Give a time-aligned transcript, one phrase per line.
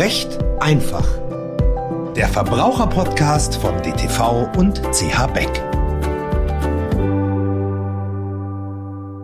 [0.00, 1.06] Recht einfach.
[2.16, 5.50] Der Verbraucherpodcast von DTV und CH Beck.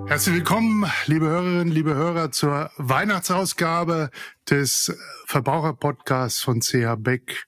[0.07, 4.11] Herzlich willkommen, liebe Hörerinnen, liebe Hörer, zur Weihnachtsausgabe
[4.51, 4.95] des
[5.25, 7.47] Verbraucherpodcasts von CH Beck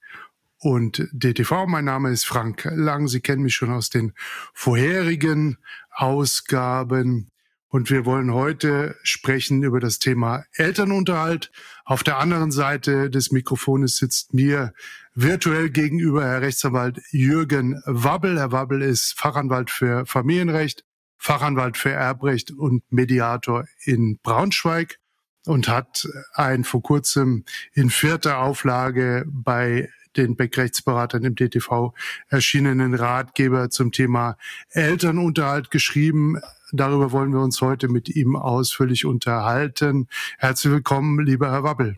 [0.58, 1.66] und DTV.
[1.66, 3.08] Mein Name ist Frank Lang.
[3.08, 4.14] Sie kennen mich schon aus den
[4.54, 5.58] vorherigen
[5.90, 7.30] Ausgaben.
[7.70, 11.50] Und wir wollen heute sprechen über das Thema Elternunterhalt.
[11.84, 14.72] Auf der anderen Seite des Mikrofones sitzt mir
[15.14, 18.38] virtuell gegenüber Herr Rechtsanwalt Jürgen Wabbel.
[18.38, 20.84] Herr Wabbel ist Fachanwalt für Familienrecht,
[21.18, 24.98] Fachanwalt für Erbrecht und Mediator in Braunschweig
[25.44, 31.92] und hat ein vor kurzem in vierter Auflage bei den Beck-Rechtsberatern im DTV
[32.28, 34.36] erschienenen Ratgeber zum Thema
[34.70, 36.40] Elternunterhalt geschrieben.
[36.72, 40.08] Darüber wollen wir uns heute mit ihm ausführlich unterhalten.
[40.38, 41.96] Herzlich willkommen, lieber Herr Wappel.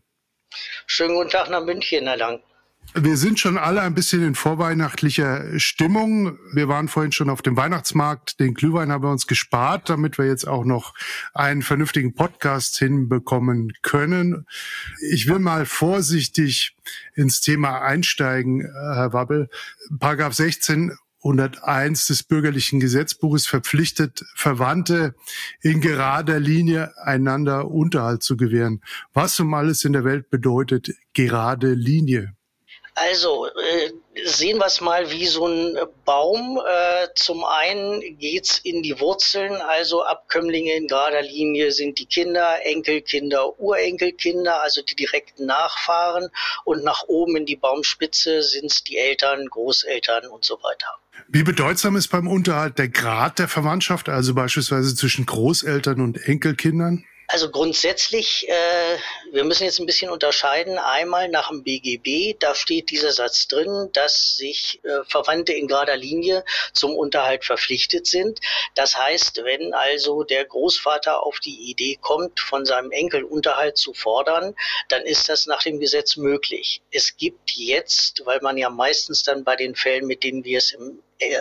[0.86, 2.40] Schönen guten Tag nach München, Herr Lang.
[2.94, 6.38] Wir sind schon alle ein bisschen in vorweihnachtlicher Stimmung.
[6.52, 8.40] Wir waren vorhin schon auf dem Weihnachtsmarkt.
[8.40, 10.94] Den Glühwein haben wir uns gespart, damit wir jetzt auch noch
[11.32, 14.44] einen vernünftigen Podcast hinbekommen können.
[15.08, 16.76] Ich will mal vorsichtig
[17.14, 19.48] ins Thema einsteigen, Herr Wabbel.
[20.00, 25.14] Paragraph 16 101 des bürgerlichen Gesetzbuches verpflichtet Verwandte
[25.60, 28.80] in gerader Linie einander Unterhalt zu gewähren.
[29.12, 32.34] Was um alles in der Welt bedeutet gerade Linie?
[32.94, 33.90] Also äh,
[34.24, 36.58] sehen wir es mal wie so ein Baum.
[36.58, 42.58] Äh, zum einen geht's in die Wurzeln, also Abkömmlinge in gerader Linie sind die Kinder,
[42.64, 46.28] Enkelkinder, Urenkelkinder, also die direkten Nachfahren.
[46.64, 50.88] Und nach oben in die Baumspitze sind's die Eltern, Großeltern und so weiter.
[51.28, 57.04] Wie bedeutsam ist beim Unterhalt der Grad der Verwandtschaft, also beispielsweise zwischen Großeltern und Enkelkindern?
[57.32, 58.98] Also grundsätzlich, äh,
[59.30, 60.78] wir müssen jetzt ein bisschen unterscheiden.
[60.78, 65.96] Einmal nach dem BGB, da steht dieser Satz drin, dass sich äh, Verwandte in gerader
[65.96, 68.40] Linie zum Unterhalt verpflichtet sind.
[68.74, 73.94] Das heißt, wenn also der Großvater auf die Idee kommt, von seinem Enkel Unterhalt zu
[73.94, 74.56] fordern,
[74.88, 76.82] dann ist das nach dem Gesetz möglich.
[76.90, 80.72] Es gibt jetzt, weil man ja meistens dann bei den Fällen, mit denen wir es
[80.72, 81.00] im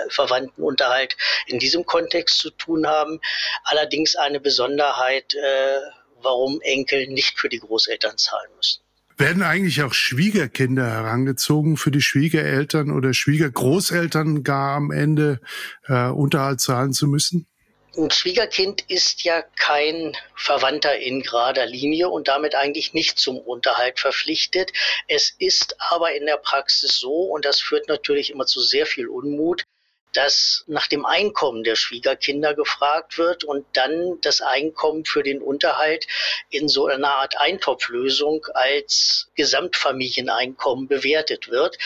[0.10, 1.16] Verwandtenunterhalt
[1.48, 3.20] in diesem Kontext zu tun haben.
[3.64, 5.80] Allerdings eine Besonderheit, äh,
[6.22, 8.82] warum Enkel nicht für die Großeltern zahlen müssen.
[9.18, 15.42] Werden eigentlich auch Schwiegerkinder herangezogen für die Schwiegereltern oder Schwiegergroßeltern gar am Ende
[15.88, 17.46] äh, Unterhalt zahlen zu müssen?
[17.98, 24.00] Ein Schwiegerkind ist ja kein Verwandter in gerader Linie und damit eigentlich nicht zum Unterhalt
[24.00, 24.72] verpflichtet.
[25.08, 29.08] Es ist aber in der Praxis so, und das führt natürlich immer zu sehr viel
[29.08, 29.64] Unmut,
[30.14, 36.08] dass nach dem Einkommen der Schwiegerkinder gefragt wird und dann das Einkommen für den Unterhalt
[36.50, 41.78] in so einer Art Eintopflösung als Gesamtfamilieneinkommen bewertet wird,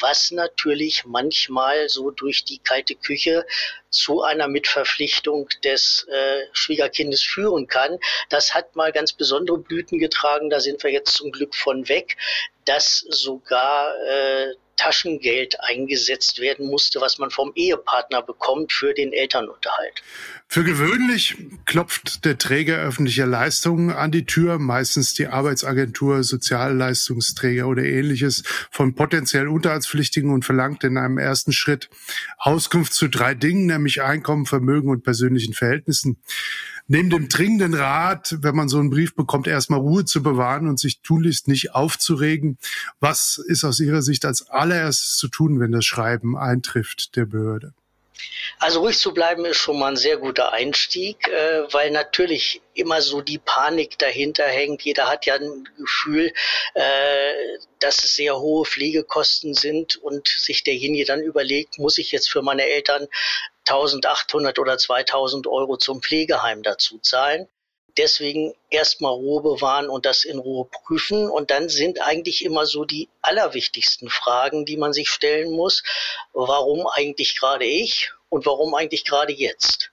[0.00, 3.46] was natürlich manchmal so durch die kalte Küche
[3.90, 7.98] zu einer Mitverpflichtung des äh, Schwiegerkindes führen kann.
[8.30, 12.16] Das hat mal ganz besondere Blüten getragen, da sind wir jetzt zum Glück von weg,
[12.64, 20.02] dass sogar äh, Taschengeld eingesetzt werden musste, was man vom Ehepartner bekommt für den Elternunterhalt.
[20.48, 27.84] Für gewöhnlich klopft der Träger öffentlicher Leistungen an die Tür, meistens die Arbeitsagentur, Sozialleistungsträger oder
[27.84, 31.88] ähnliches von potenziell Unterhaltspflichtigen und verlangt in einem ersten Schritt
[32.38, 36.18] Auskunft zu drei Dingen, nämlich Einkommen, Vermögen und persönlichen Verhältnissen
[36.86, 40.78] neben dem dringenden Rat, wenn man so einen Brief bekommt, erstmal Ruhe zu bewahren und
[40.78, 42.58] sich tunlichst nicht aufzuregen.
[43.00, 47.72] Was ist aus Ihrer Sicht als allererstes zu tun, wenn das Schreiben eintrifft der Behörde?
[48.58, 53.02] Also ruhig zu bleiben ist schon mal ein sehr guter Einstieg, äh, weil natürlich immer
[53.02, 54.82] so die Panik dahinter hängt.
[54.82, 56.32] Jeder hat ja ein Gefühl,
[56.74, 57.32] äh,
[57.80, 62.42] dass es sehr hohe Pflegekosten sind und sich derjenige dann überlegt, muss ich jetzt für
[62.42, 63.06] meine Eltern
[63.68, 67.48] 1800 oder 2000 Euro zum Pflegeheim dazu zahlen?
[67.96, 71.28] deswegen erstmal Ruhe bewahren und das in Ruhe prüfen.
[71.28, 75.82] Und dann sind eigentlich immer so die allerwichtigsten Fragen, die man sich stellen muss.
[76.32, 79.90] Warum eigentlich gerade ich und warum eigentlich gerade jetzt?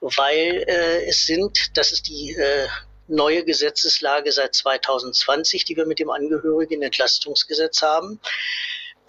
[0.00, 2.68] Weil äh, es sind, das ist die äh,
[3.08, 8.20] neue Gesetzeslage seit 2020, die wir mit dem Angehörigen Entlastungsgesetz haben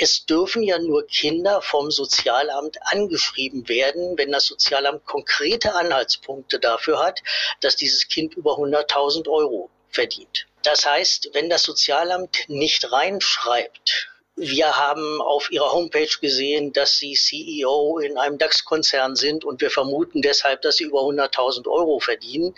[0.02, 6.98] es dürfen ja nur Kinder vom Sozialamt angeschrieben werden, wenn das Sozialamt konkrete Anhaltspunkte dafür
[7.04, 7.22] hat,
[7.60, 10.48] dass dieses Kind über 100.000 Euro verdient.
[10.64, 17.14] Das heißt, wenn das Sozialamt nicht reinschreibt, wir haben auf Ihrer Homepage gesehen, dass Sie
[17.14, 22.56] CEO in einem DAX-Konzern sind und wir vermuten deshalb, dass Sie über 100.000 Euro verdienen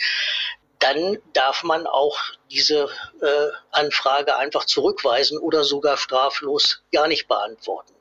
[0.83, 2.19] dann darf man auch
[2.51, 2.89] diese
[3.21, 7.93] äh, Anfrage einfach zurückweisen oder sogar straflos gar nicht beantworten.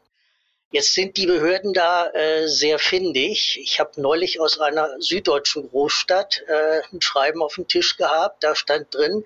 [0.73, 3.58] Jetzt sind die Behörden da äh, sehr findig.
[3.61, 8.43] Ich habe neulich aus einer süddeutschen Großstadt äh, ein Schreiben auf dem Tisch gehabt.
[8.43, 9.23] Da stand drin,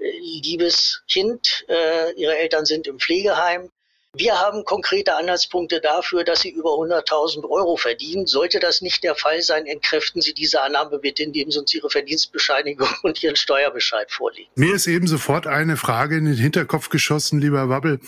[0.00, 0.10] äh,
[0.42, 3.70] liebes Kind, äh, Ihre Eltern sind im Pflegeheim.
[4.16, 8.24] Wir haben konkrete Anhaltspunkte dafür, dass Sie über 100.000 Euro verdienen.
[8.24, 11.90] Sollte das nicht der Fall sein, entkräften Sie diese Annahme bitte, indem Sie uns Ihre
[11.90, 14.48] Verdienstbescheinigung und Ihren Steuerbescheid vorlegen.
[14.54, 18.00] Mir ist eben sofort eine Frage in den Hinterkopf geschossen, lieber Wabbel.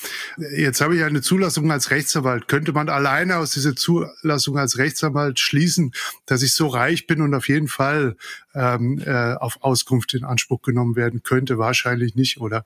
[0.56, 2.48] Jetzt habe ich eine Zulassung als Rechtsanwalt.
[2.48, 5.92] Könnte man alleine aus dieser Zulassung als Rechtsanwalt schließen,
[6.24, 8.16] dass ich so reich bin und auf jeden Fall
[8.54, 11.58] ähm, äh, auf Auskunft in Anspruch genommen werden könnte?
[11.58, 12.64] Wahrscheinlich nicht, oder?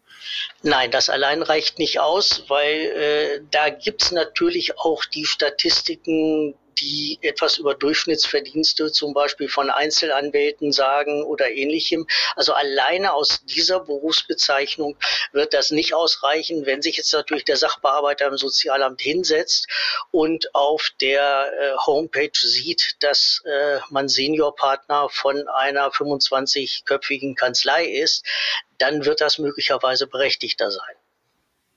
[0.63, 7.19] Nein, das allein reicht nicht aus, weil äh, da gibt's natürlich auch die Statistiken, die
[7.23, 12.07] etwas über Durchschnittsverdienste zum Beispiel von Einzelanwälten sagen oder ähnlichem.
[12.37, 14.97] Also alleine aus dieser Berufsbezeichnung
[15.33, 19.69] wird das nicht ausreichen, wenn sich jetzt natürlich der Sachbearbeiter im Sozialamt hinsetzt
[20.11, 28.25] und auf der äh, Homepage sieht, dass äh, man Seniorpartner von einer 25-köpfigen Kanzlei ist,
[28.79, 30.95] dann wird das möglicherweise berechtigter sein.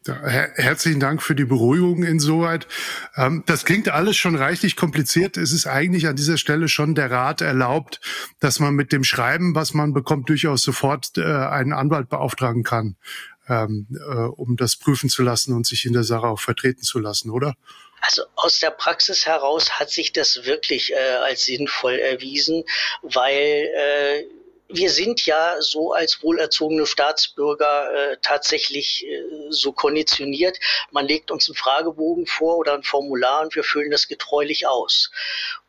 [0.07, 2.67] Her herzlichen Dank für die Beruhigung insoweit.
[3.15, 5.37] Ähm, das klingt alles schon reichlich kompliziert.
[5.37, 7.99] Es ist eigentlich an dieser Stelle schon der Rat erlaubt,
[8.39, 12.95] dass man mit dem Schreiben, was man bekommt, durchaus sofort äh, einen Anwalt beauftragen kann,
[13.47, 16.99] ähm, äh, um das prüfen zu lassen und sich in der Sache auch vertreten zu
[16.99, 17.55] lassen, oder?
[18.01, 22.63] Also aus der Praxis heraus hat sich das wirklich äh, als sinnvoll erwiesen,
[23.01, 24.23] weil äh,
[24.69, 30.59] wir sind ja so als wohlerzogene Staatsbürger äh, tatsächlich äh, so konditioniert.
[30.91, 35.11] Man legt uns einen Fragebogen vor oder ein Formular und wir füllen das getreulich aus.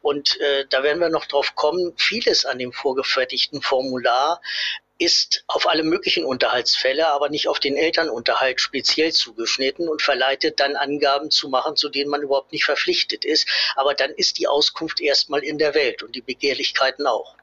[0.00, 4.40] Und äh, da werden wir noch drauf kommen, vieles an dem vorgefertigten Formular
[5.00, 10.74] ist auf alle möglichen Unterhaltsfälle, aber nicht auf den Elternunterhalt speziell zugeschnitten und verleitet dann
[10.74, 13.46] Angaben zu machen, zu denen man überhaupt nicht verpflichtet ist.
[13.76, 17.36] Aber dann ist die Auskunft erstmal in der Welt und die Begehrlichkeiten auch.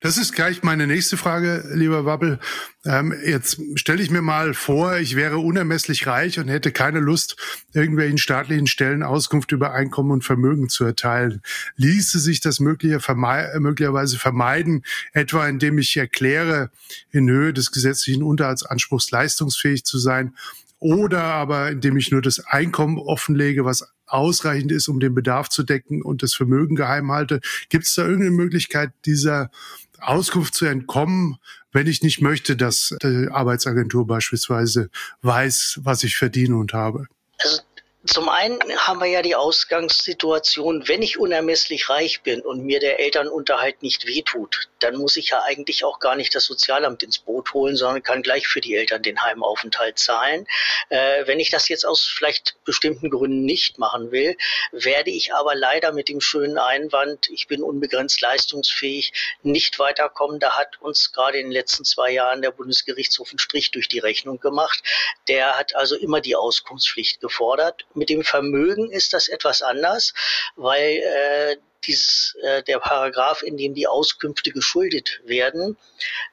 [0.00, 2.38] Das ist gleich meine nächste Frage, lieber Wabbel.
[2.84, 7.36] Ähm, jetzt stelle ich mir mal vor, ich wäre unermesslich reich und hätte keine Lust,
[7.72, 11.42] irgendwelchen staatlichen Stellen Auskunft über Einkommen und Vermögen zu erteilen.
[11.74, 14.84] Ließe sich das möglicherweise vermeiden,
[15.14, 16.70] etwa indem ich erkläre,
[17.10, 20.36] in Höhe des gesetzlichen Unterhaltsanspruchs leistungsfähig zu sein,
[20.78, 25.64] oder aber indem ich nur das Einkommen offenlege, was ausreichend ist, um den Bedarf zu
[25.64, 27.40] decken und das Vermögen geheim halte.
[27.68, 29.50] Gibt es da irgendeine Möglichkeit, dieser
[30.00, 31.36] Auskunft zu entkommen,
[31.72, 34.90] wenn ich nicht möchte, dass die Arbeitsagentur beispielsweise
[35.22, 37.06] weiß, was ich verdiene und habe.
[37.40, 37.62] Also
[38.08, 43.00] zum einen haben wir ja die Ausgangssituation, wenn ich unermesslich reich bin und mir der
[43.00, 47.52] Elternunterhalt nicht wehtut, dann muss ich ja eigentlich auch gar nicht das Sozialamt ins Boot
[47.52, 50.46] holen, sondern kann gleich für die Eltern den Heimaufenthalt zahlen.
[50.88, 54.36] Äh, wenn ich das jetzt aus vielleicht bestimmten Gründen nicht machen will,
[54.72, 59.12] werde ich aber leider mit dem schönen Einwand, ich bin unbegrenzt leistungsfähig,
[59.42, 60.40] nicht weiterkommen.
[60.40, 63.98] Da hat uns gerade in den letzten zwei Jahren der Bundesgerichtshof einen Strich durch die
[63.98, 64.82] Rechnung gemacht.
[65.28, 70.14] Der hat also immer die Auskunftspflicht gefordert mit dem Vermögen ist das etwas anders,
[70.56, 75.76] weil äh, dieses, äh, der Paragraph, in dem die Auskünfte geschuldet werden,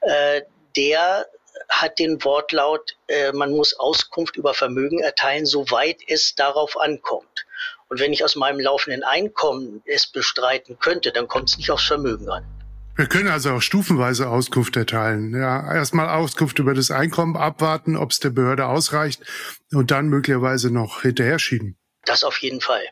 [0.02, 0.42] äh,
[0.76, 1.28] der
[1.70, 7.46] hat den Wortlaut, äh, man muss Auskunft über Vermögen erteilen, soweit es darauf ankommt.
[7.88, 11.86] Und wenn ich aus meinem laufenden Einkommen es bestreiten könnte, dann kommt es nicht aufs
[11.86, 12.55] Vermögen an.
[12.96, 15.34] Wir können also auch stufenweise Auskunft erteilen.
[15.34, 19.22] Ja, erstmal Auskunft über das Einkommen abwarten, ob es der Behörde ausreicht
[19.74, 21.76] und dann möglicherweise noch hinterher schieben.
[22.06, 22.84] Das auf jeden Fall.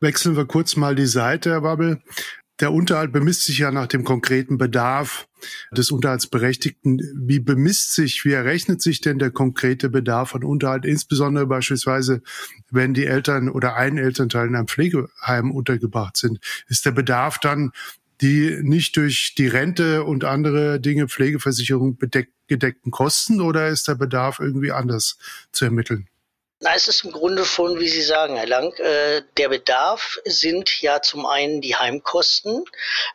[0.00, 2.02] Wechseln wir kurz mal die Seite, Herr Wabbel.
[2.60, 5.26] Der Unterhalt bemisst sich ja nach dem konkreten Bedarf
[5.72, 7.00] des Unterhaltsberechtigten.
[7.14, 12.22] Wie bemisst sich, wie errechnet sich denn der konkrete Bedarf an Unterhalt, insbesondere beispielsweise,
[12.70, 16.40] wenn die Eltern oder ein Elternteil in einem Pflegeheim untergebracht sind?
[16.66, 17.72] Ist der Bedarf dann
[18.20, 23.94] die nicht durch die Rente und andere Dinge, Pflegeversicherung bedeck, gedeckten Kosten oder ist der
[23.94, 25.18] Bedarf irgendwie anders
[25.52, 26.08] zu ermitteln?
[26.60, 30.80] Na, es ist im Grunde schon, wie Sie sagen, Herr Lang, äh, der Bedarf sind
[30.80, 32.64] ja zum einen die Heimkosten.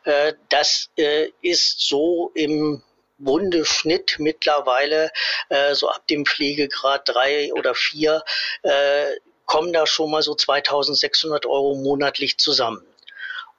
[0.03, 2.83] Äh, das äh, ist so im
[3.17, 5.11] Bundeschnitt mittlerweile,
[5.49, 8.23] äh, so ab dem Pflegegrad drei oder vier,
[8.61, 9.05] äh,
[9.45, 12.85] kommen da schon mal so 2600 Euro monatlich zusammen.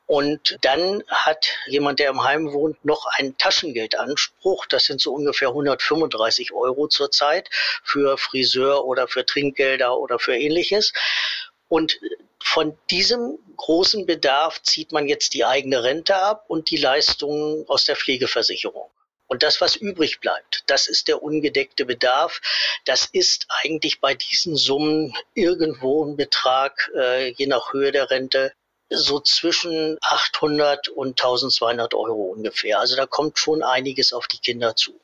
[0.07, 4.67] Und dann hat jemand, der im Heim wohnt, noch einen Taschengeldanspruch.
[4.67, 7.49] Das sind so ungefähr 135 Euro zurzeit
[7.85, 10.93] für Friseur oder für Trinkgelder oder für ähnliches.
[11.69, 11.99] Und
[12.43, 17.85] von diesem großen Bedarf zieht man jetzt die eigene Rente ab und die Leistungen aus
[17.85, 18.91] der Pflegeversicherung.
[19.29, 22.43] Und das, was übrig bleibt, das ist der ungedeckte Bedarf.
[22.85, 28.53] Das ist eigentlich bei diesen Summen irgendwo ein Betrag, äh, je nach Höhe der Rente,
[28.95, 32.81] so zwischen 800 und 1200 Euro ungefähr.
[32.81, 35.01] Also da kommt schon einiges auf die Kinder zu.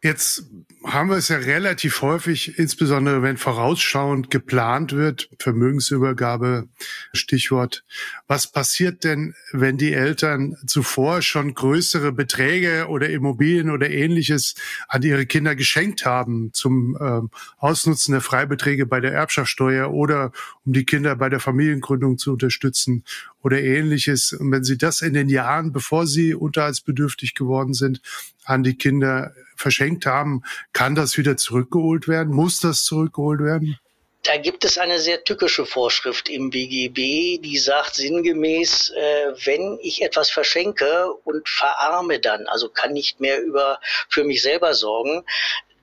[0.00, 0.44] Jetzt
[0.84, 6.68] haben wir es ja relativ häufig, insbesondere wenn vorausschauend geplant wird, Vermögensübergabe,
[7.12, 7.84] Stichwort.
[8.28, 14.54] Was passiert denn, wenn die Eltern zuvor schon größere Beträge oder Immobilien oder ähnliches
[14.86, 20.30] an ihre Kinder geschenkt haben zum ähm, Ausnutzen der Freibeträge bei der Erbschaftssteuer oder
[20.64, 23.02] um die Kinder bei der Familiengründung zu unterstützen
[23.42, 24.32] oder ähnliches.
[24.32, 28.00] Und wenn sie das in den Jahren, bevor sie unterhaltsbedürftig geworden sind,
[28.44, 32.34] an die Kinder verschenkt haben, kann das wieder zurückgeholt werden?
[32.34, 33.78] Muss das zurückgeholt werden?
[34.24, 40.02] Da gibt es eine sehr tückische Vorschrift im BGB, die sagt sinngemäß, äh, wenn ich
[40.02, 45.24] etwas verschenke und verarme dann, also kann nicht mehr über für mich selber sorgen,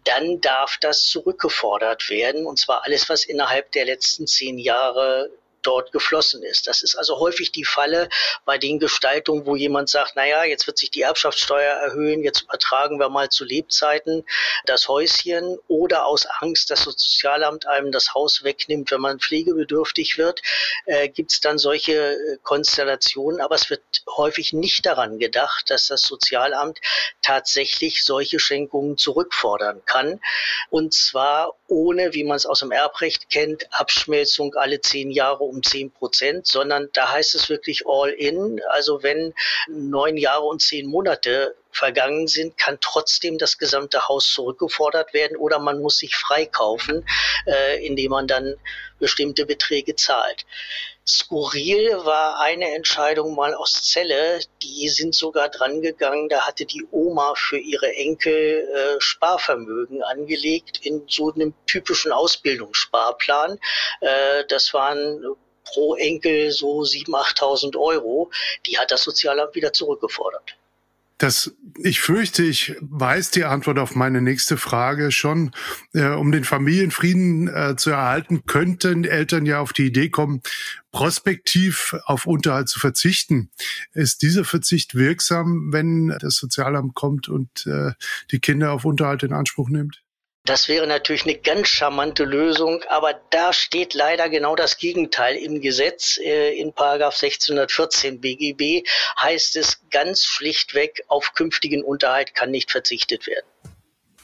[0.03, 2.46] dann darf das zurückgefordert werden.
[2.46, 5.32] Und zwar alles, was innerhalb der letzten zehn Jahre
[5.66, 6.68] dort geflossen ist.
[6.68, 8.10] Das ist also häufig die Falle
[8.46, 13.00] bei den Gestaltungen, wo jemand sagt, naja, jetzt wird sich die Erbschaftssteuer erhöhen, jetzt übertragen
[13.00, 14.26] wir mal zu Lebzeiten
[14.66, 20.18] das Häuschen oder aus Angst, dass das Sozialamt einem das Haus wegnimmt, wenn man pflegebedürftig
[20.18, 20.42] wird,
[20.86, 23.42] äh, gibt es dann solche äh, Konstellationen.
[23.42, 23.82] Aber es wird
[24.16, 26.80] häufig nicht daran gedacht, dass das Sozialamt
[27.22, 30.20] tatsächlich solche Schenkungen zurückfordern kann.
[30.70, 35.55] Und zwar ohne, wie man es aus dem Erbrecht kennt, Abschmelzung alle zehn Jahre um
[35.64, 38.62] 10 Prozent, sondern da heißt es wirklich all in.
[38.70, 39.34] Also wenn
[39.68, 45.60] neun Jahre und zehn Monate vergangen sind, kann trotzdem das gesamte Haus zurückgefordert werden oder
[45.60, 47.06] man muss sich freikaufen,
[47.46, 48.56] äh, indem man dann
[49.00, 50.46] bestimmte Beträge zahlt.
[51.08, 56.84] Skurril war eine Entscheidung mal aus Celle, die sind sogar dran gegangen, da hatte die
[56.90, 63.60] Oma für ihre Enkel äh, Sparvermögen angelegt in so einem typischen Ausbildungssparplan.
[64.02, 65.36] Äh, das waren
[65.66, 68.32] pro Enkel so 7.000, 8.000 Euro.
[68.66, 70.56] Die hat das Sozialamt wieder zurückgefordert.
[71.18, 75.52] Das, ich fürchte, ich weiß die Antwort auf meine nächste Frage schon.
[75.94, 80.42] Äh, um den Familienfrieden äh, zu erhalten, könnten Eltern ja auf die Idee kommen,
[80.92, 83.50] prospektiv auf Unterhalt zu verzichten.
[83.94, 87.92] Ist dieser Verzicht wirksam, wenn das Sozialamt kommt und äh,
[88.32, 90.05] die Kinder auf Unterhalt in Anspruch nimmt?
[90.46, 95.60] Das wäre natürlich eine ganz charmante Lösung, aber da steht leider genau das Gegenteil im
[95.60, 96.20] Gesetz.
[96.24, 98.88] Äh, in Paragraph 1614 BGB
[99.20, 103.48] heißt es ganz schlichtweg, auf künftigen Unterhalt kann nicht verzichtet werden.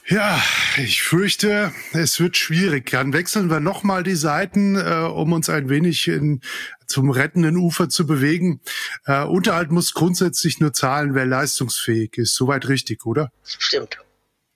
[0.07, 0.43] Ja,
[0.77, 2.91] ich fürchte, es wird schwierig.
[2.91, 6.41] Dann wechseln wir nochmal die Seiten, äh, um uns ein wenig in,
[6.85, 8.61] zum rettenden Ufer zu bewegen.
[9.05, 12.35] Äh, Unterhalt muss grundsätzlich nur zahlen, wer leistungsfähig ist.
[12.35, 13.31] Soweit richtig, oder?
[13.43, 13.97] Stimmt.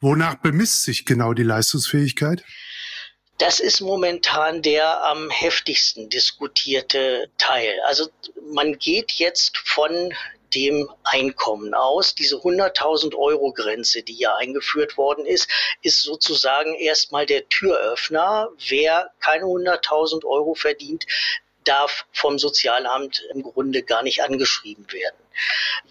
[0.02, 2.44] Wonach bemisst sich genau die Leistungsfähigkeit?
[3.38, 7.74] Das ist momentan der am heftigsten diskutierte Teil.
[7.88, 8.08] Also
[8.54, 10.14] man geht jetzt von
[10.54, 12.16] dem Einkommen aus.
[12.16, 15.50] Diese 100.000 Euro Grenze, die ja eingeführt worden ist,
[15.82, 18.50] ist sozusagen erstmal der Türöffner.
[18.70, 21.06] Wer keine 100.000 Euro verdient,
[21.66, 25.18] darf vom Sozialamt im Grunde gar nicht angeschrieben werden.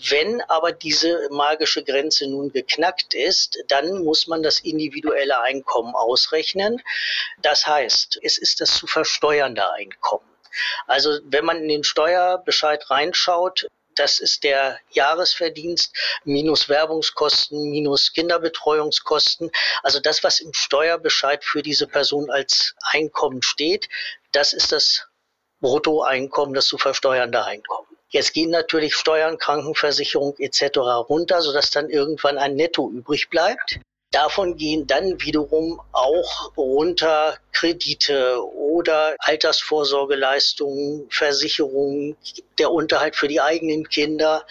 [0.09, 6.83] Wenn aber diese magische Grenze nun geknackt ist, dann muss man das individuelle Einkommen ausrechnen.
[7.43, 10.25] Das heißt, es ist das zu versteuernde Einkommen.
[10.87, 13.67] Also wenn man in den Steuerbescheid reinschaut,
[13.97, 19.51] das ist der Jahresverdienst minus Werbungskosten, minus Kinderbetreuungskosten.
[19.83, 23.89] Also das, was im Steuerbescheid für diese Person als Einkommen steht,
[24.33, 25.07] das ist das
[25.65, 27.89] Bruttoeinkommen, das zu versteuernde Einkommen.
[28.11, 30.77] Jetzt gehen natürlich Steuern, Krankenversicherung etc.
[31.09, 33.81] runter, sodass dann irgendwann ein Netto übrig bleibt.
[34.11, 42.19] Davon gehen dann wiederum auch runter Kredite oder Altersvorsorgeleistungen, Versicherungen,
[42.59, 44.45] der Unterhalt für die eigenen Kinder.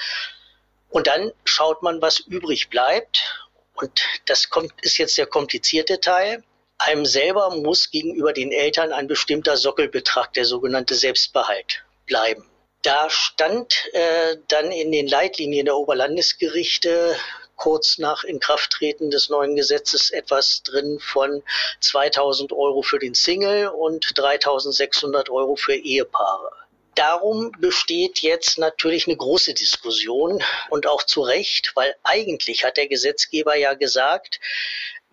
[0.89, 3.45] Und dann schaut man, was übrig bleibt.
[3.75, 6.43] Und das kommt, ist jetzt der komplizierte Teil.
[6.85, 12.45] Einem selber muss gegenüber den Eltern ein bestimmter Sockelbetrag, der sogenannte Selbstbehalt, bleiben.
[12.81, 17.15] Da stand äh, dann in den Leitlinien der Oberlandesgerichte
[17.55, 21.43] kurz nach Inkrafttreten des neuen Gesetzes etwas drin von
[21.79, 26.51] 2000 Euro für den Single und 3600 Euro für Ehepaare.
[26.95, 32.87] Darum besteht jetzt natürlich eine große Diskussion und auch zu Recht, weil eigentlich hat der
[32.87, 34.41] Gesetzgeber ja gesagt,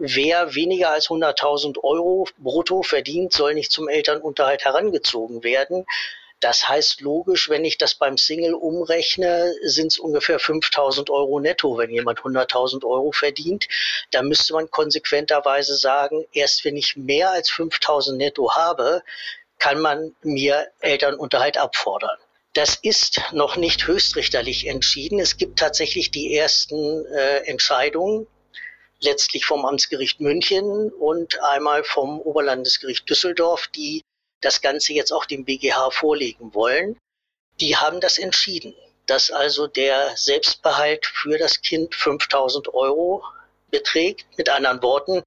[0.00, 5.87] wer weniger als 100.000 Euro brutto verdient, soll nicht zum Elternunterhalt herangezogen werden.
[6.40, 11.76] Das heißt logisch, wenn ich das beim Single umrechne, sind es ungefähr 5000 Euro netto,
[11.76, 13.69] wenn jemand 100.000 Euro verdient.
[14.11, 19.02] Da müsste man konsequenterweise sagen, erst wenn ich mehr als 5000 netto habe,
[19.59, 22.16] kann man mir Elternunterhalt abfordern.
[22.54, 25.21] Das ist noch nicht höchstrichterlich entschieden.
[25.21, 28.26] Es gibt tatsächlich die ersten äh, Entscheidungen,
[29.02, 34.02] letztlich vom Amtsgericht München und einmal vom Oberlandesgericht Düsseldorf, die
[34.40, 36.97] das Ganze jetzt auch dem BGH vorlegen wollen.
[37.61, 38.75] Die haben das entschieden,
[39.07, 43.25] dass also der Selbstbehalt für das Kind 5000 Euro
[43.71, 44.26] beträgt.
[44.37, 45.23] Mit anderen Worten,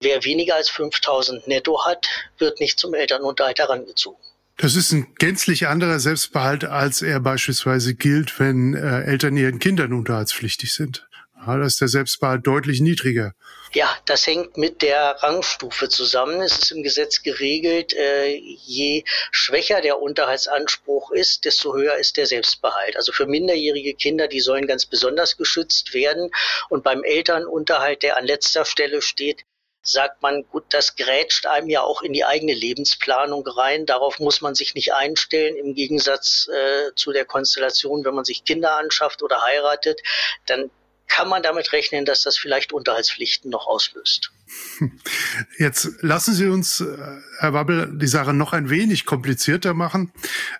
[0.00, 2.06] wer weniger als 5000 netto hat,
[2.38, 4.20] wird nicht zum Elternunterhalt herangezogen.
[4.56, 9.92] Das ist ein gänzlich anderer Selbstbehalt, als er beispielsweise gilt, wenn äh, Eltern ihren Kindern
[9.92, 11.07] unterhaltspflichtig sind.
[11.48, 13.32] Da ist der Selbstbehalt deutlich niedriger.
[13.72, 16.42] Ja, das hängt mit der Rangstufe zusammen.
[16.42, 22.26] Es ist im Gesetz geregelt, äh, je schwächer der Unterhaltsanspruch ist, desto höher ist der
[22.26, 22.96] Selbstbehalt.
[22.96, 26.30] Also für minderjährige Kinder, die sollen ganz besonders geschützt werden.
[26.68, 29.44] Und beim Elternunterhalt, der an letzter Stelle steht,
[29.80, 33.86] sagt man, gut, das grätscht einem ja auch in die eigene Lebensplanung rein.
[33.86, 35.56] Darauf muss man sich nicht einstellen.
[35.56, 40.02] Im Gegensatz äh, zu der Konstellation, wenn man sich Kinder anschafft oder heiratet,
[40.44, 40.70] dann
[41.08, 44.30] kann man damit rechnen, dass das vielleicht Unterhaltspflichten noch auslöst.
[45.58, 46.96] Jetzt lassen Sie uns, äh,
[47.38, 50.12] Herr Wabbel, die Sache noch ein wenig komplizierter machen.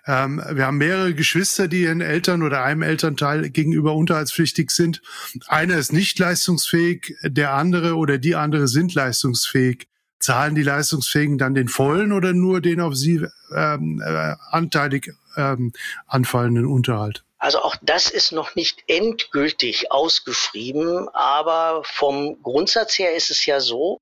[0.05, 5.01] Ähm, wir haben mehrere Geschwister, die ihren Eltern oder einem Elternteil gegenüber unterhaltspflichtig sind.
[5.47, 9.87] Einer ist nicht leistungsfähig, der andere oder die andere sind leistungsfähig.
[10.19, 13.25] Zahlen die Leistungsfähigen dann den vollen oder nur den auf sie
[13.55, 15.71] ähm, äh, anteilig ähm,
[16.07, 17.23] anfallenden Unterhalt?
[17.39, 23.61] Also auch das ist noch nicht endgültig ausgeschrieben, aber vom Grundsatz her ist es ja
[23.61, 23.99] so,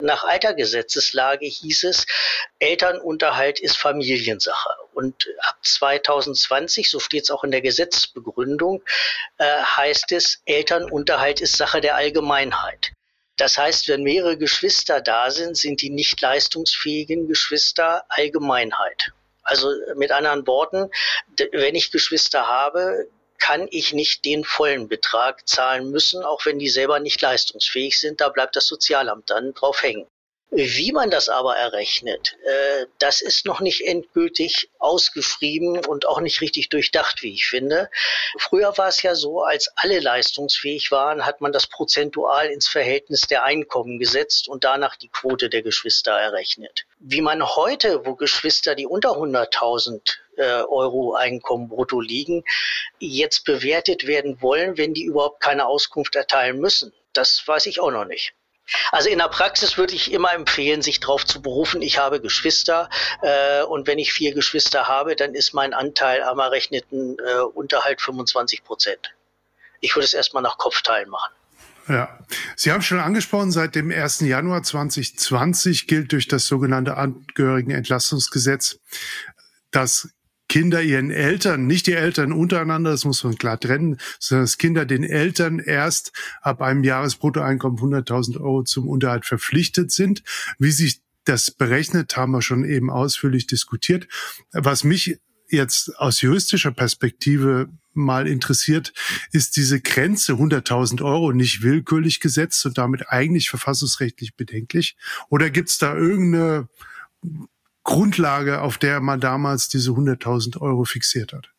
[0.00, 2.06] nach alter Gesetzeslage hieß es,
[2.58, 4.70] Elternunterhalt ist Familiensache.
[4.94, 8.82] Und ab 2020, so steht es auch in der Gesetzbegründung,
[9.38, 12.92] äh, heißt es, Elternunterhalt ist Sache der Allgemeinheit.
[13.36, 19.12] Das heißt, wenn mehrere Geschwister da sind, sind die nicht leistungsfähigen Geschwister Allgemeinheit.
[19.42, 20.90] Also mit anderen Worten,
[21.52, 26.68] wenn ich Geschwister habe, kann ich nicht den vollen Betrag zahlen müssen, auch wenn die
[26.68, 28.20] selber nicht leistungsfähig sind.
[28.20, 30.06] Da bleibt das Sozialamt dann drauf hängen.
[30.54, 36.42] Wie man das aber errechnet, äh, das ist noch nicht endgültig ausgeschrieben und auch nicht
[36.42, 37.88] richtig durchdacht, wie ich finde.
[38.38, 43.22] Früher war es ja so, als alle leistungsfähig waren, hat man das prozentual ins Verhältnis
[43.22, 46.84] der Einkommen gesetzt und danach die Quote der Geschwister errechnet.
[46.98, 52.44] Wie man heute, wo Geschwister, die unter 100.000 äh, Euro Einkommen brutto liegen,
[52.98, 56.92] jetzt bewertet werden wollen, wenn die überhaupt keine Auskunft erteilen müssen.
[57.14, 58.34] Das weiß ich auch noch nicht.
[58.90, 62.88] Also in der Praxis würde ich immer empfehlen, sich darauf zu berufen, ich habe Geschwister
[63.22, 68.00] äh, und wenn ich vier Geschwister habe, dann ist mein Anteil am errechneten äh, Unterhalt
[68.00, 69.14] 25 Prozent.
[69.80, 71.32] Ich würde es erstmal nach Kopfteilen machen.
[71.88, 72.18] Ja,
[72.54, 74.20] Sie haben schon angesprochen, seit dem 1.
[74.20, 78.78] Januar 2020 gilt durch das sogenannte Angehörigenentlastungsgesetz,
[79.72, 80.08] dass
[80.52, 84.84] Kinder ihren Eltern, nicht die Eltern untereinander, das muss man klar trennen, sondern dass Kinder
[84.84, 86.12] den Eltern erst
[86.42, 90.22] ab einem Jahresbruttoeinkommen 100.000 Euro zum Unterhalt verpflichtet sind.
[90.58, 94.08] Wie sich das berechnet, haben wir schon eben ausführlich diskutiert.
[94.52, 98.92] Was mich jetzt aus juristischer Perspektive mal interessiert,
[99.30, 104.98] ist diese Grenze 100.000 Euro nicht willkürlich gesetzt und damit eigentlich verfassungsrechtlich bedenklich?
[105.30, 106.68] Oder gibt es da irgendeine
[107.84, 111.52] Grundlage, auf der man damals diese 100.000 Euro fixiert hat?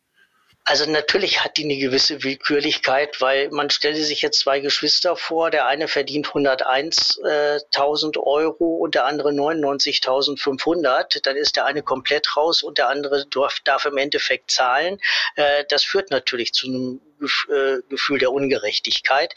[0.65, 5.51] Also natürlich hat die eine gewisse Willkürlichkeit, weil man stelle sich jetzt zwei Geschwister vor,
[5.51, 12.63] der eine verdient 101.000 Euro und der andere 99.500, dann ist der eine komplett raus
[12.63, 14.99] und der andere darf, darf im Endeffekt zahlen.
[15.35, 17.12] Äh, das führt natürlich zu einem äh,
[17.89, 19.33] Gefühl der Ungerechtigkeit.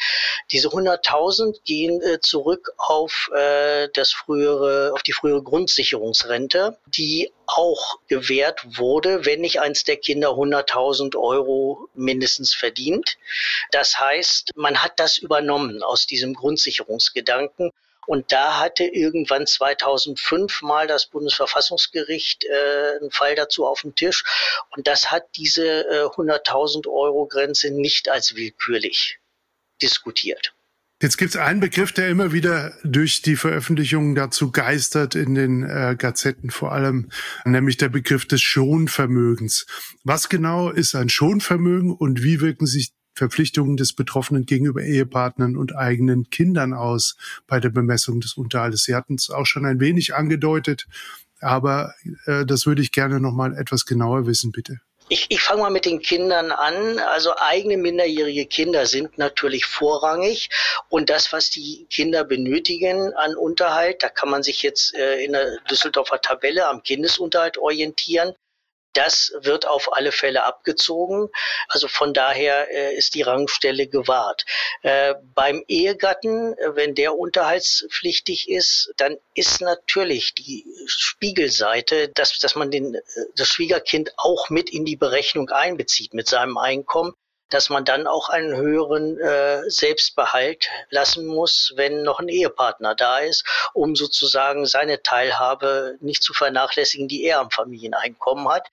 [0.51, 7.99] Diese 100.000 gehen äh, zurück auf äh, das frühere, auf die frühere Grundsicherungsrente, die auch
[8.09, 13.17] gewährt wurde, wenn nicht eins der Kinder 100.000 Euro mindestens verdient.
[13.71, 17.73] Das heißt, man hat das übernommen aus diesem Grundsicherungsgedanken
[18.07, 24.25] und da hatte irgendwann 2005 mal das Bundesverfassungsgericht äh, einen Fall dazu auf dem Tisch.
[24.77, 29.19] Und das hat diese äh, 100.000 Euro Grenze nicht als willkürlich
[29.83, 30.53] diskutiert.
[31.03, 35.63] Jetzt gibt es einen Begriff, der immer wieder durch die Veröffentlichungen dazu geistert in den
[35.63, 37.11] äh, Gazetten vor allem,
[37.45, 39.67] nämlich der Begriff des Schonvermögens.
[40.05, 45.75] Was genau ist ein Schonvermögen und wie wirken sich Verpflichtungen des Betroffenen gegenüber Ehepartnern und
[45.75, 48.85] eigenen Kindern aus bei der Bemessung des Unterhaltes.
[48.85, 50.87] Sie hatten es auch schon ein wenig angedeutet.
[51.41, 51.95] Aber
[52.27, 54.81] äh, das würde ich gerne noch mal etwas genauer wissen, bitte.
[55.09, 56.99] Ich, ich fange mal mit den Kindern an.
[56.99, 60.49] Also eigene minderjährige Kinder sind natürlich vorrangig
[60.89, 65.33] und das, was die Kinder benötigen an Unterhalt, da kann man sich jetzt äh, in
[65.33, 68.35] der Düsseldorfer Tabelle am Kindesunterhalt orientieren.
[68.97, 71.29] Das wird auf alle Fälle abgezogen.
[71.69, 74.47] Also von daher äh, ist die Rangstelle gewahrt.
[74.81, 82.71] Äh, beim Ehegatten, wenn der unterhaltspflichtig ist, dann ist natürlich die Spiegelseite, dass, dass man
[82.71, 83.01] den, äh,
[83.37, 87.13] das Schwiegerkind auch mit in die Berechnung einbezieht mit seinem Einkommen
[87.51, 93.21] dass man dann auch einen höheren äh, Selbstbehalt lassen muss, wenn noch ein Ehepartner da
[93.21, 98.69] ist, um sozusagen seine Teilhabe nicht zu vernachlässigen, die er am Familieneinkommen hat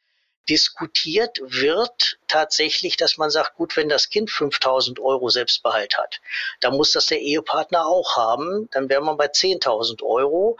[0.49, 6.19] diskutiert wird tatsächlich, dass man sagt, gut, wenn das Kind 5000 Euro Selbstbehalt hat,
[6.61, 8.67] dann muss das der Ehepartner auch haben.
[8.71, 10.57] Dann wäre man bei 10.000 Euro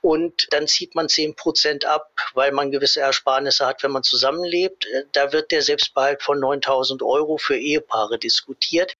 [0.00, 4.86] und dann zieht man 10 Prozent ab, weil man gewisse Ersparnisse hat, wenn man zusammenlebt.
[5.12, 8.94] Da wird der Selbstbehalt von 9000 Euro für Ehepaare diskutiert.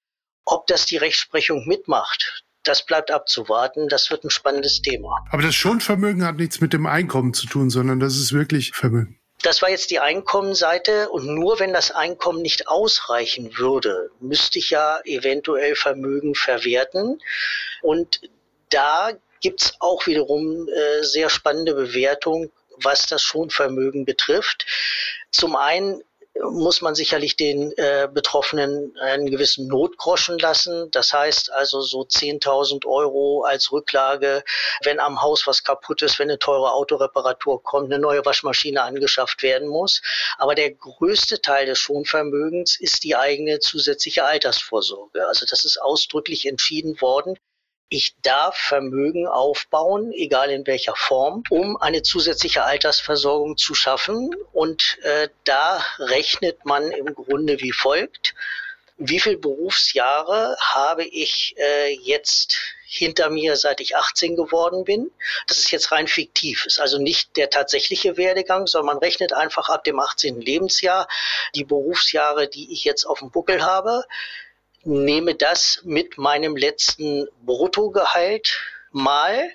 [0.45, 3.89] Ob das die Rechtsprechung mitmacht, das bleibt abzuwarten.
[3.89, 5.25] Das wird ein spannendes Thema.
[5.31, 9.21] Aber das Schonvermögen hat nichts mit dem Einkommen zu tun, sondern das ist wirklich Vermögen.
[9.45, 14.71] Das war jetzt die Einkommenseite und nur wenn das Einkommen nicht ausreichen würde, müsste ich
[14.71, 17.21] ja eventuell Vermögen verwerten.
[17.83, 18.23] Und
[18.71, 19.11] da
[19.43, 24.65] gibt's auch wiederum äh, sehr spannende Bewertung, was das Schonvermögen betrifft.
[25.31, 26.03] Zum einen
[26.43, 30.91] muss man sicherlich den äh, Betroffenen einen gewissen Notgroschen lassen.
[30.91, 34.43] Das heißt also so 10.000 Euro als Rücklage,
[34.83, 39.43] wenn am Haus was kaputt ist, wenn eine teure Autoreparatur kommt, eine neue Waschmaschine angeschafft
[39.43, 40.03] werden muss.
[40.37, 45.27] Aber der größte Teil des Schonvermögens ist die eigene zusätzliche Altersvorsorge.
[45.29, 47.39] Also das ist ausdrücklich entschieden worden
[47.95, 54.35] ich darf Vermögen aufbauen, egal in welcher Form, um eine zusätzliche Altersversorgung zu schaffen.
[54.53, 58.35] Und äh, da rechnet man im Grunde wie folgt.
[58.97, 65.13] Wie viele Berufsjahre habe ich äh, jetzt hinter mir, seit ich 18 geworden bin?
[65.47, 69.69] Das ist jetzt rein fiktiv, ist also nicht der tatsächliche Werdegang, sondern man rechnet einfach
[69.69, 70.41] ab dem 18.
[70.41, 71.07] Lebensjahr
[71.55, 74.05] die Berufsjahre, die ich jetzt auf dem Buckel habe
[74.85, 79.51] nehme das mit meinem letzten Bruttogehalt mal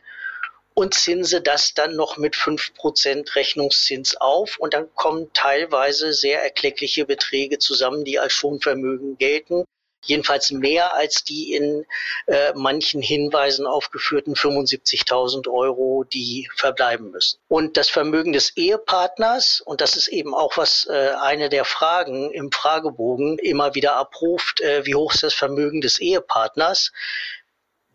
[0.73, 4.57] und zinse das dann noch mit fünf Prozent Rechnungszins auf.
[4.59, 9.65] Und dann kommen teilweise sehr erkleckliche Beträge zusammen, die als Schonvermögen gelten
[10.05, 11.85] jedenfalls mehr als die in
[12.27, 17.39] äh, manchen Hinweisen aufgeführten 75.000 Euro, die verbleiben müssen.
[17.47, 22.31] Und das Vermögen des Ehepartners, und das ist eben auch was äh, eine der Fragen
[22.31, 26.91] im Fragebogen immer wieder abruft, äh, wie hoch ist das Vermögen des Ehepartners?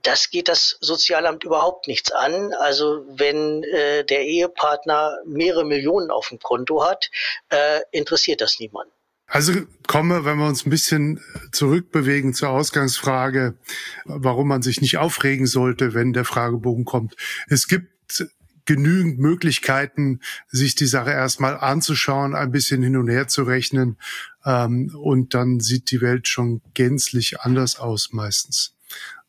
[0.02, 2.52] Das geht das Sozialamt überhaupt nichts an.
[2.52, 7.10] Also wenn äh, der Ehepartner mehrere Millionen auf dem Konto hat,
[7.48, 8.93] äh, interessiert das niemanden.
[9.34, 9.52] Also
[9.88, 11.18] komme, wenn wir uns ein bisschen
[11.50, 13.58] zurückbewegen zur Ausgangsfrage,
[14.04, 17.16] warum man sich nicht aufregen sollte, wenn der Fragebogen kommt.
[17.48, 18.28] Es gibt
[18.64, 23.98] genügend Möglichkeiten, sich die Sache erstmal anzuschauen, ein bisschen hin und her zu rechnen.
[24.44, 28.76] Ähm, und dann sieht die Welt schon gänzlich anders aus meistens.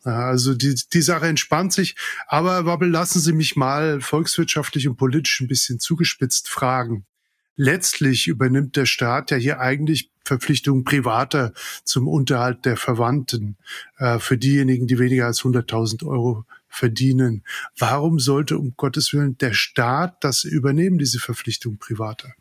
[0.04, 1.96] Also die, die Sache entspannt sich.
[2.28, 7.08] Aber Wabbel, lassen Sie mich mal volkswirtschaftlich und politisch ein bisschen zugespitzt fragen
[7.56, 13.58] letztlich übernimmt der Staat ja hier eigentlich Verpflichtungen privater zum Unterhalt der Verwandten
[13.98, 17.44] äh, für diejenigen, die weniger als 100.000 Euro verdienen.
[17.78, 22.34] Warum sollte um Gottes Willen der Staat das übernehmen, diese Verpflichtung privater?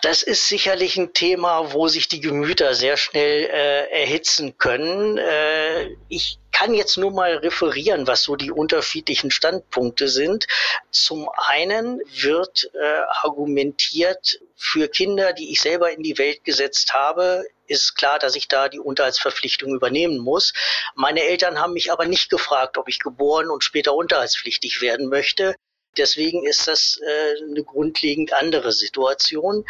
[0.00, 5.18] Das ist sicherlich ein Thema, wo sich die Gemüter sehr schnell äh, erhitzen können.
[5.18, 10.46] Äh, ich kann jetzt nur mal referieren, was so die unterschiedlichen Standpunkte sind.
[10.92, 17.44] Zum einen wird äh, argumentiert, für Kinder, die ich selber in die Welt gesetzt habe,
[17.68, 20.52] ist klar, dass ich da die Unterhaltsverpflichtung übernehmen muss.
[20.96, 25.54] Meine Eltern haben mich aber nicht gefragt, ob ich geboren und später unterhaltspflichtig werden möchte.
[25.98, 29.66] Deswegen ist das äh, eine grundlegend andere Situation.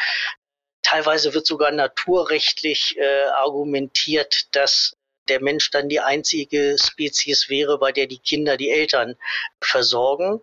[0.82, 4.94] Teilweise wird sogar naturrechtlich äh, argumentiert, dass
[5.28, 9.16] der Mensch dann die einzige Spezies wäre, bei der die Kinder die Eltern
[9.60, 10.40] versorgen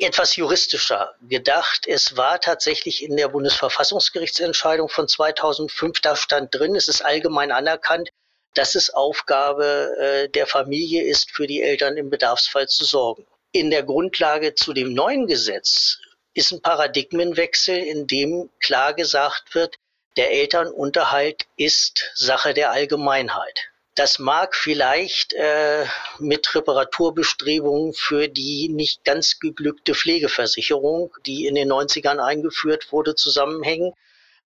[0.00, 1.86] etwas juristischer gedacht.
[1.86, 8.10] Es war tatsächlich in der Bundesverfassungsgerichtsentscheidung von 2005, da stand drin, es ist allgemein anerkannt,
[8.54, 13.26] dass es Aufgabe äh, der Familie ist, für die Eltern im Bedarfsfall zu sorgen.
[13.52, 15.98] In der Grundlage zu dem neuen Gesetz
[16.34, 19.76] ist ein Paradigmenwechsel, in dem klar gesagt wird,
[20.16, 23.68] der Elternunterhalt ist Sache der Allgemeinheit.
[23.96, 25.84] Das mag vielleicht äh,
[26.18, 33.92] mit Reparaturbestrebungen für die nicht ganz geglückte Pflegeversicherung, die in den 90ern eingeführt wurde, zusammenhängen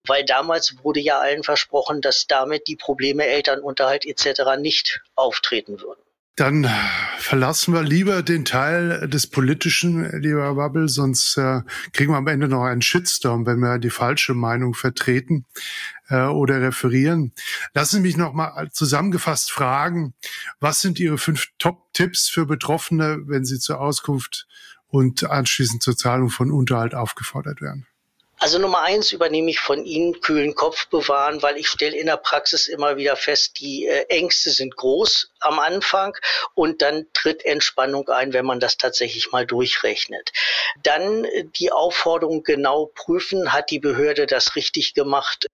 [0.07, 4.59] weil damals wurde ja allen versprochen, dass damit die Probleme Elternunterhalt etc.
[4.59, 6.04] nicht auftreten würden.
[6.37, 6.69] Dann
[7.19, 12.49] verlassen wir lieber den Teil des Politischen, lieber Wabbel, sonst äh, kriegen wir am Ende
[12.49, 15.47] noch einen Shitstorm, wenn wir die falsche Meinung vertreten
[16.09, 17.33] äh, oder referieren.
[17.73, 20.15] Lassen Sie mich noch mal zusammengefasst fragen,
[20.59, 24.49] was sind Ihre fünf Top-Tipps für Betroffene, wenn sie zur Auskunft
[24.89, 27.87] und anschließend zur Zahlung von Unterhalt aufgefordert werden?
[28.39, 32.17] Also Nummer eins übernehme ich von Ihnen kühlen Kopf bewahren, weil ich stelle in der
[32.17, 36.17] Praxis immer wieder fest, die äh, Ängste sind groß am Anfang
[36.55, 40.33] und dann tritt Entspannung ein, wenn man das tatsächlich mal durchrechnet.
[40.83, 45.47] Dann äh, die Aufforderung genau prüfen, hat die Behörde das richtig gemacht?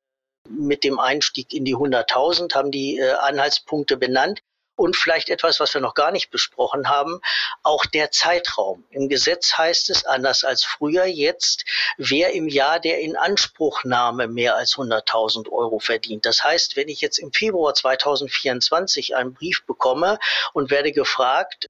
[0.48, 4.40] Mit dem Einstieg in die 100.000 haben die äh, Anhaltspunkte benannt.
[4.80, 7.20] Und vielleicht etwas, was wir noch gar nicht besprochen haben,
[7.62, 8.82] auch der Zeitraum.
[8.88, 11.66] Im Gesetz heißt es, anders als früher jetzt,
[11.98, 16.24] wer im Jahr der Inanspruchnahme mehr als 100.000 Euro verdient.
[16.24, 20.18] Das heißt, wenn ich jetzt im Februar 2024 einen Brief bekomme
[20.54, 21.66] und werde gefragt,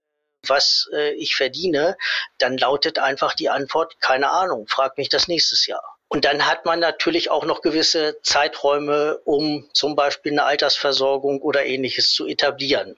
[0.47, 1.97] was äh, ich verdiene,
[2.39, 5.99] dann lautet einfach die Antwort, keine Ahnung, frag mich das nächstes Jahr.
[6.13, 11.65] Und dann hat man natürlich auch noch gewisse Zeiträume, um zum Beispiel eine Altersversorgung oder
[11.65, 12.97] ähnliches zu etablieren.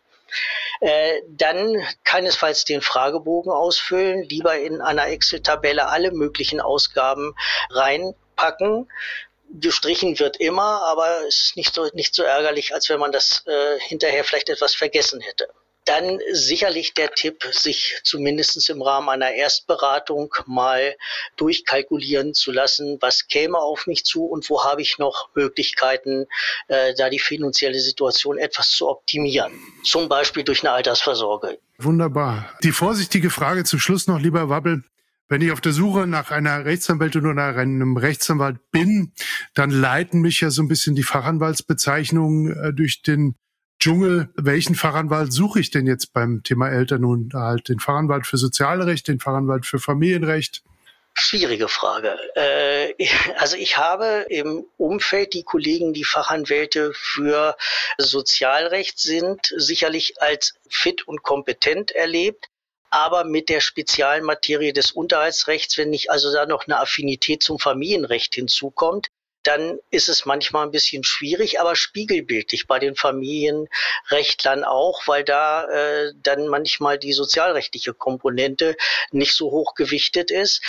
[0.81, 7.35] Äh, dann keinesfalls den Fragebogen ausfüllen, lieber in einer Excel-Tabelle alle möglichen Ausgaben
[7.69, 8.91] reinpacken.
[9.51, 13.45] Gestrichen wird immer, aber es ist nicht so, nicht so ärgerlich, als wenn man das
[13.47, 15.49] äh, hinterher vielleicht etwas vergessen hätte.
[15.85, 20.97] Dann sicherlich der Tipp, sich zumindest im Rahmen einer Erstberatung mal
[21.37, 26.27] durchkalkulieren zu lassen, was käme auf mich zu und wo habe ich noch Möglichkeiten,
[26.69, 29.53] äh, da die finanzielle Situation etwas zu optimieren.
[29.85, 31.57] Zum Beispiel durch eine Altersversorgung.
[31.79, 32.53] Wunderbar.
[32.63, 34.85] Die vorsichtige Frage zum Schluss noch, lieber Wabbel.
[35.29, 39.13] Wenn ich auf der Suche nach einer Rechtsanwältin oder einem Rechtsanwalt bin,
[39.55, 43.37] dann leiten mich ja so ein bisschen die Fachanwaltsbezeichnungen äh, durch den
[43.83, 47.69] Dschungel, welchen Fachanwalt suche ich denn jetzt beim Thema Elternunterhalt?
[47.69, 50.63] Den Fachanwalt für Sozialrecht, den Fachanwalt für Familienrecht?
[51.15, 52.17] Schwierige Frage.
[52.37, 52.95] Äh,
[53.39, 57.57] also ich habe im Umfeld die Kollegen, die Fachanwälte für
[57.99, 62.51] Sozialrecht sind, sicherlich als fit und kompetent erlebt.
[62.91, 68.37] Aber mit der Spezialmaterie des Unterhaltsrechts, wenn nicht also da noch eine Affinität zum Familienrecht
[68.37, 69.09] hinzukommt,
[69.43, 75.65] dann ist es manchmal ein bisschen schwierig, aber spiegelbildlich bei den Familienrechtlern auch, weil da
[75.65, 78.77] äh, dann manchmal die sozialrechtliche Komponente
[79.11, 80.63] nicht so hoch gewichtet ist.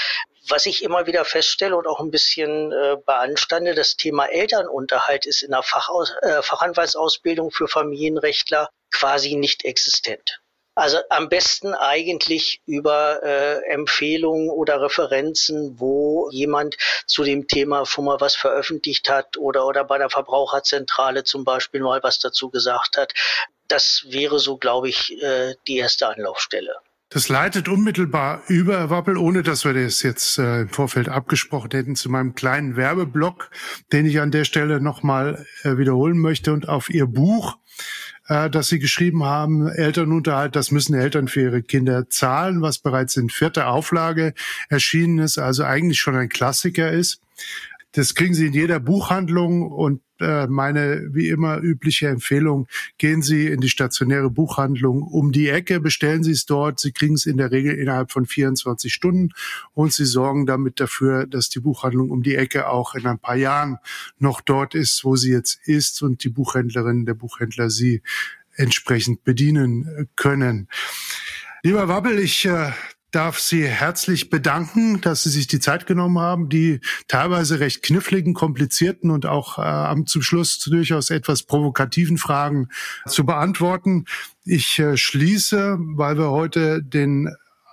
[0.50, 5.42] Was ich immer wieder feststelle und auch ein bisschen äh, beanstande, das Thema Elternunterhalt ist
[5.42, 10.43] in der Fachaus äh, Fachanwaltsausbildung für Familienrechtler quasi nicht existent.
[10.76, 18.06] Also am besten eigentlich über äh, Empfehlungen oder Referenzen, wo jemand zu dem Thema schon
[18.06, 22.98] mal was veröffentlicht hat oder, oder bei der Verbraucherzentrale zum Beispiel mal was dazu gesagt
[22.98, 23.14] hat.
[23.68, 26.74] Das wäre so, glaube ich, äh, die erste Anlaufstelle.
[27.14, 31.96] Das leitet unmittelbar über, Wappel, ohne dass wir das jetzt äh, im Vorfeld abgesprochen hätten,
[31.96, 33.52] zu meinem kleinen Werbeblock,
[33.92, 37.58] den ich an der Stelle nochmal äh, wiederholen möchte und auf Ihr Buch
[38.28, 43.18] äh, dass sie geschrieben haben, Elternunterhalt, das müssen Eltern für ihre Kinder zahlen, was bereits
[43.18, 44.34] in vierter Auflage
[44.70, 47.20] erschienen ist, also eigentlich schon ein Klassiker ist.
[47.94, 53.48] Das kriegen Sie in jeder Buchhandlung und äh, meine wie immer übliche Empfehlung, gehen Sie
[53.48, 56.80] in die stationäre Buchhandlung um die Ecke, bestellen Sie es dort.
[56.80, 59.30] Sie kriegen es in der Regel innerhalb von 24 Stunden
[59.74, 63.36] und Sie sorgen damit dafür, dass die Buchhandlung um die Ecke auch in ein paar
[63.36, 63.78] Jahren
[64.18, 68.02] noch dort ist, wo sie jetzt ist und die Buchhändlerin, der Buchhändler Sie
[68.56, 70.68] entsprechend bedienen können.
[71.64, 72.72] Lieber Wabbel, ich äh,
[73.14, 78.34] darf Sie herzlich bedanken, dass Sie sich die Zeit genommen haben, die teilweise recht kniffligen,
[78.34, 82.70] komplizierten und auch äh, zum Schluss durchaus etwas provokativen Fragen
[83.08, 84.06] zu beantworten.
[84.46, 87.30] Ich äh, schließe, weil wir heute den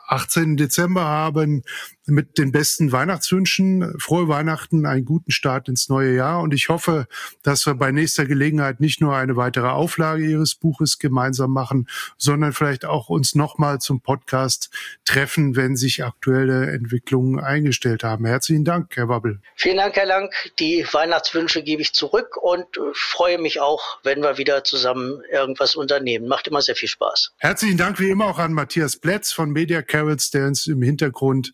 [0.08, 0.56] 18.
[0.56, 1.62] Dezember haben
[2.10, 3.98] mit den besten Weihnachtswünschen.
[3.98, 6.40] Frohe Weihnachten, einen guten Start ins neue Jahr.
[6.40, 7.06] Und ich hoffe,
[7.42, 12.52] dass wir bei nächster Gelegenheit nicht nur eine weitere Auflage Ihres Buches gemeinsam machen, sondern
[12.52, 14.70] vielleicht auch uns nochmal zum Podcast
[15.04, 18.24] treffen, wenn sich aktuelle Entwicklungen eingestellt haben.
[18.24, 19.40] Herzlichen Dank, Herr Wabbel.
[19.56, 20.30] Vielen Dank, Herr Lang.
[20.58, 26.28] Die Weihnachtswünsche gebe ich zurück und freue mich auch, wenn wir wieder zusammen irgendwas unternehmen.
[26.28, 27.32] Macht immer sehr viel Spaß.
[27.38, 31.52] Herzlichen Dank wie immer auch an Matthias Plätz von Media Carrots, der uns im Hintergrund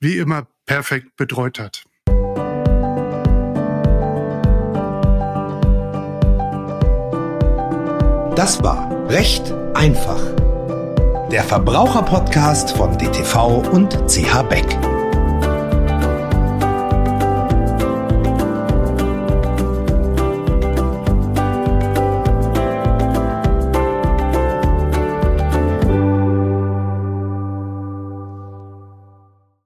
[0.00, 1.84] wie immer perfekt betreut hat.
[8.34, 10.20] Das war recht einfach.
[11.30, 14.89] Der Verbraucherpodcast von DTV und CH Beck.